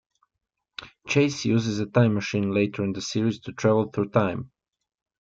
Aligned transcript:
Chase 1.07 1.45
uses 1.45 1.77
a 1.79 1.85
time 1.85 2.15
machine 2.15 2.49
later 2.55 2.83
in 2.83 2.91
the 2.93 3.01
series 3.01 3.39
to 3.41 3.51
travel 3.53 3.91
through 3.91 4.09
time. 4.09 4.49